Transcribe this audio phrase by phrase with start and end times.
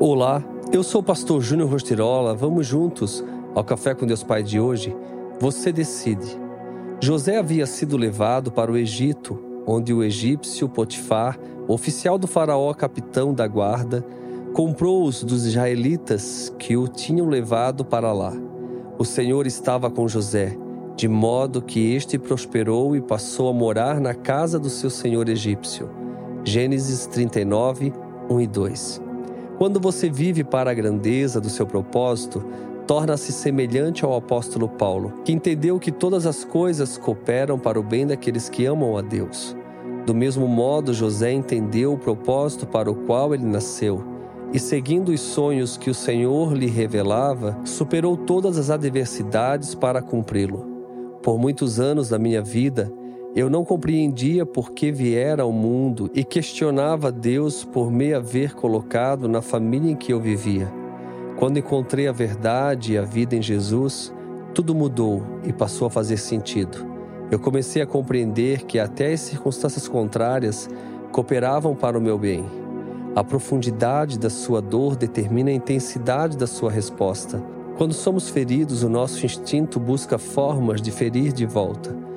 [0.00, 2.32] Olá, eu sou o pastor Júnior Rostirola.
[2.32, 4.96] Vamos juntos ao Café com Deus Pai de hoje.
[5.40, 6.38] Você decide.
[7.02, 9.36] José havia sido levado para o Egito,
[9.66, 11.36] onde o egípcio Potifar,
[11.66, 14.06] oficial do faraó, capitão da guarda,
[14.54, 18.32] comprou-os dos israelitas que o tinham levado para lá.
[19.00, 20.56] O Senhor estava com José,
[20.94, 25.90] de modo que este prosperou e passou a morar na casa do seu senhor egípcio.
[26.44, 27.92] Gênesis 39,
[28.30, 29.07] 1 e 2.
[29.58, 32.44] Quando você vive para a grandeza do seu propósito,
[32.86, 38.06] torna-se semelhante ao apóstolo Paulo, que entendeu que todas as coisas cooperam para o bem
[38.06, 39.56] daqueles que amam a Deus.
[40.06, 44.02] Do mesmo modo, José entendeu o propósito para o qual ele nasceu
[44.52, 50.66] e, seguindo os sonhos que o Senhor lhe revelava, superou todas as adversidades para cumpri-lo.
[51.20, 52.90] Por muitos anos da minha vida,
[53.36, 59.28] eu não compreendia por que viera ao mundo e questionava Deus por me haver colocado
[59.28, 60.72] na família em que eu vivia.
[61.36, 64.12] Quando encontrei a verdade e a vida em Jesus,
[64.54, 66.86] tudo mudou e passou a fazer sentido.
[67.30, 70.68] Eu comecei a compreender que até as circunstâncias contrárias
[71.12, 72.44] cooperavam para o meu bem.
[73.14, 77.42] A profundidade da sua dor determina a intensidade da sua resposta.
[77.76, 82.07] Quando somos feridos, o nosso instinto busca formas de ferir de volta.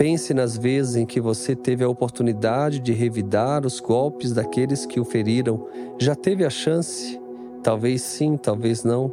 [0.00, 4.98] Pense nas vezes em que você teve a oportunidade de revidar os golpes daqueles que
[4.98, 5.66] o feriram.
[5.98, 7.20] Já teve a chance?
[7.62, 9.12] Talvez sim, talvez não.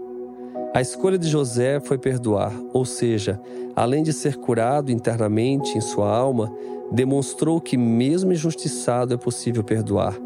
[0.74, 3.38] A escolha de José foi perdoar, ou seja,
[3.76, 6.56] além de ser curado internamente em sua alma,
[6.90, 10.18] demonstrou que, mesmo injustiçado, é possível perdoar.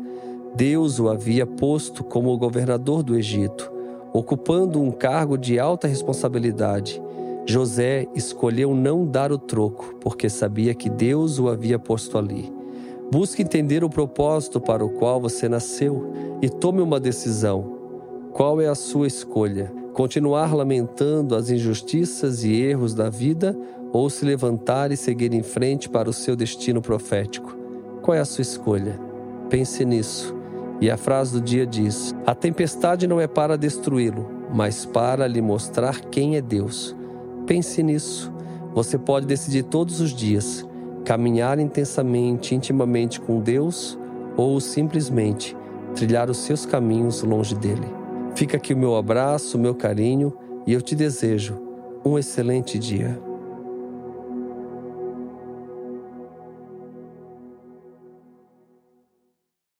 [0.55, 3.71] Deus o havia posto como governador do Egito,
[4.13, 7.01] ocupando um cargo de alta responsabilidade.
[7.45, 12.51] José escolheu não dar o troco, porque sabia que Deus o havia posto ali.
[13.11, 17.77] Busque entender o propósito para o qual você nasceu e tome uma decisão.
[18.31, 19.73] Qual é a sua escolha?
[19.93, 23.57] Continuar lamentando as injustiças e erros da vida
[23.91, 27.57] ou se levantar e seguir em frente para o seu destino profético?
[28.01, 28.97] Qual é a sua escolha?
[29.49, 30.33] Pense nisso.
[30.79, 35.41] E a frase do dia diz: A tempestade não é para destruí-lo, mas para lhe
[35.41, 36.95] mostrar quem é Deus.
[37.51, 38.31] Pense nisso.
[38.73, 40.65] Você pode decidir todos os dias
[41.03, 43.99] caminhar intensamente, intimamente com Deus
[44.37, 45.53] ou simplesmente
[45.93, 47.93] trilhar os seus caminhos longe dele.
[48.35, 50.33] Fica aqui o meu abraço, o meu carinho
[50.65, 51.61] e eu te desejo
[52.05, 53.21] um excelente dia.